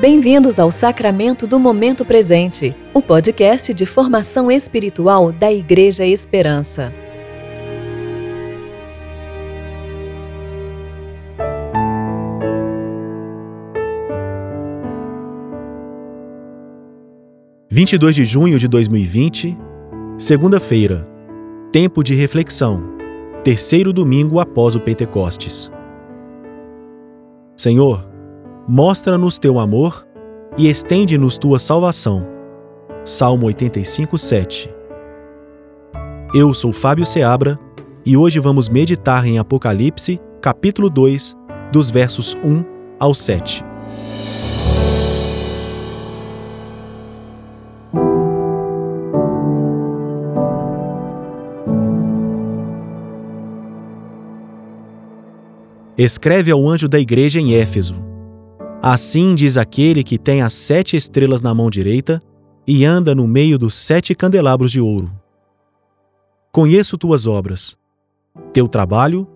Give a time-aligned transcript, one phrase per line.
[0.00, 6.94] Bem-vindos ao Sacramento do Momento Presente, o podcast de formação espiritual da Igreja Esperança.
[17.68, 19.58] Vinte e dois de junho de 2020,
[20.16, 21.08] segunda-feira,
[21.72, 22.84] tempo de reflexão,
[23.42, 25.68] terceiro domingo após o Pentecostes.
[27.56, 28.17] Senhor,
[28.68, 30.06] mostra-nos teu amor
[30.58, 32.26] e estende-nos tua salvação.
[33.02, 34.70] Salmo 85, 7.
[36.34, 37.58] Eu sou Fábio Seabra
[38.04, 41.34] e hoje vamos meditar em Apocalipse, capítulo 2,
[41.72, 42.62] dos versos 1
[43.00, 43.64] ao 7.
[55.96, 58.07] Escreve ao anjo da igreja em Éfeso
[58.80, 62.22] Assim diz aquele que tem as sete estrelas na mão direita
[62.64, 65.10] e anda no meio dos sete candelabros de ouro.
[66.52, 67.76] Conheço tuas obras,
[68.52, 69.26] teu trabalho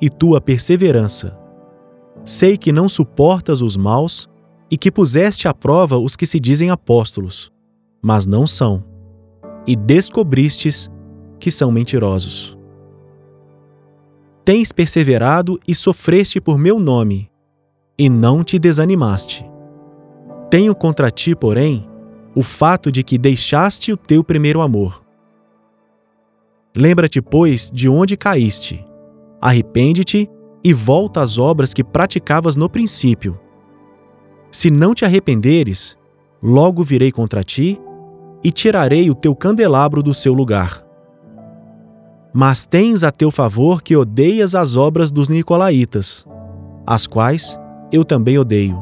[0.00, 1.38] e tua perseverança.
[2.24, 4.28] Sei que não suportas os maus
[4.68, 7.52] e que puseste à prova os que se dizem apóstolos,
[8.02, 8.84] mas não são,
[9.64, 10.90] e descobristes
[11.38, 12.58] que são mentirosos.
[14.44, 17.30] Tens perseverado e sofreste por meu nome
[17.98, 19.44] e não te desanimaste.
[20.48, 21.88] Tenho contra ti, porém,
[22.34, 25.02] o fato de que deixaste o teu primeiro amor.
[26.76, 28.84] Lembra-te, pois, de onde caíste.
[29.40, 30.30] Arrepende-te
[30.62, 33.38] e volta às obras que praticavas no princípio.
[34.50, 35.96] Se não te arrependeres,
[36.42, 37.80] logo virei contra ti
[38.42, 40.84] e tirarei o teu candelabro do seu lugar.
[42.32, 46.24] Mas tens a teu favor que odeias as obras dos nicolaítas,
[46.86, 47.58] as quais
[47.90, 48.78] eu também odeio.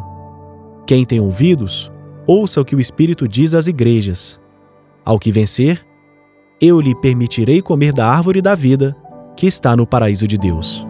[0.86, 1.90] Quem tem ouvidos,
[2.26, 4.40] ouça o que o Espírito diz às igrejas.
[5.04, 5.84] Ao que vencer,
[6.60, 8.96] eu lhe permitirei comer da árvore da vida
[9.36, 10.86] que está no paraíso de Deus.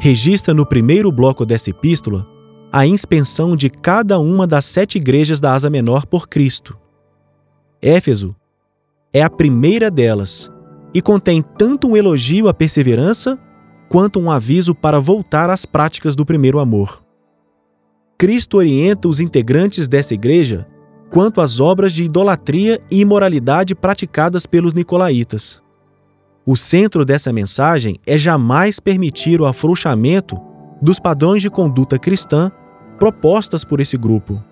[0.00, 2.26] Registra no primeiro bloco dessa epístola
[2.72, 6.78] a inspeção de cada uma das sete igrejas da Asa Menor por Cristo.
[7.80, 8.34] Éfeso
[9.12, 10.50] é a primeira delas
[10.92, 13.38] e contém tanto um elogio à perseverança
[13.88, 17.02] quanto um aviso para voltar às práticas do primeiro amor.
[18.16, 20.66] Cristo orienta os integrantes dessa igreja
[21.10, 25.62] quanto às obras de idolatria e imoralidade praticadas pelos nicolaítas.
[26.44, 30.36] O centro dessa mensagem é jamais permitir o afrouxamento
[30.80, 32.50] dos padrões de conduta cristã
[32.98, 34.42] propostas por esse grupo.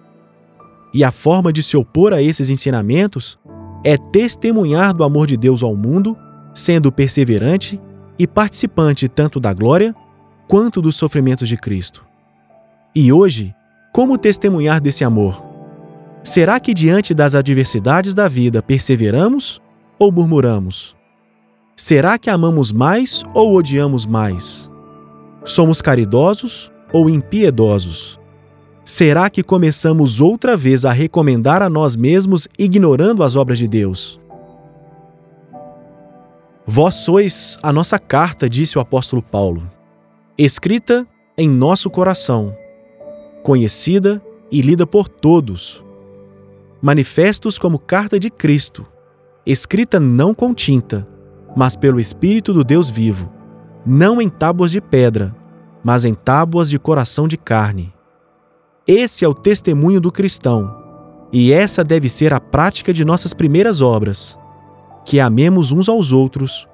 [0.95, 3.39] E a forma de se opor a esses ensinamentos
[3.85, 6.17] é testemunhar do amor de Deus ao mundo
[6.57, 7.79] sendo perseverante
[8.19, 9.95] e participante tanto da glória
[10.49, 12.03] quanto dos sofrimentos de Cristo.
[12.95, 13.55] E hoje,
[13.93, 15.45] como testemunhar desse amor?
[16.25, 19.61] Será que diante das adversidades da vida perseveramos
[19.99, 20.97] ou murmuramos?
[21.77, 24.71] Será que amamos mais ou odiamos mais?
[25.45, 28.19] Somos caridosos ou impiedosos?
[28.83, 34.19] Será que começamos outra vez a recomendar a nós mesmos ignorando as obras de Deus?
[36.69, 39.63] Vós sois a nossa carta, disse o apóstolo Paulo,
[40.37, 41.07] escrita
[41.39, 42.57] em nosso coração,
[43.45, 45.85] conhecida e lida por todos,
[46.83, 48.85] manifestos como carta de Cristo,
[49.47, 51.07] escrita não com tinta,
[51.57, 53.31] mas pelo Espírito do Deus vivo,
[53.87, 55.33] não em tábuas de pedra,
[55.85, 57.95] mas em tábuas de coração de carne.
[58.89, 60.83] Esse é o testemunho do cristão,
[61.33, 64.37] e essa deve ser a prática de nossas primeiras obras
[65.07, 66.69] que amemos uns aos outros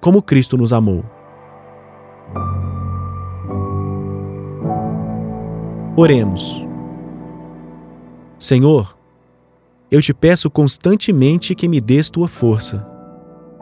[0.00, 1.04] como Cristo nos amou.
[5.96, 6.66] Oremos.
[8.40, 8.98] Senhor,
[9.88, 12.84] eu te peço constantemente que me des tua força,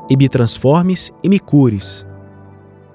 [0.09, 2.05] e me transformes e me cures.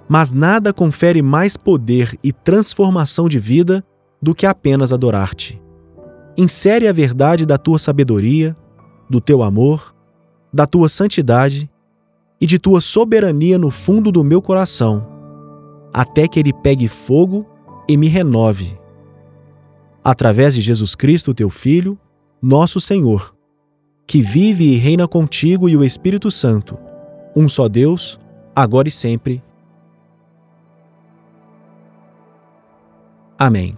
[0.09, 3.85] Mas nada confere mais poder e transformação de vida
[4.19, 5.61] do que apenas adorar-te.
[6.35, 8.57] Insere a verdade da tua sabedoria,
[9.07, 9.93] do teu amor
[10.51, 11.69] da tua santidade
[12.41, 15.05] e de tua soberania no fundo do meu coração,
[15.93, 17.45] até que ele pegue fogo
[17.87, 18.77] e me renove.
[20.03, 21.97] Através de Jesus Cristo, teu Filho,
[22.41, 23.35] nosso Senhor,
[24.07, 26.77] que vive e reina contigo e o Espírito Santo,
[27.35, 28.19] um só Deus,
[28.55, 29.43] agora e sempre.
[33.37, 33.77] Amém.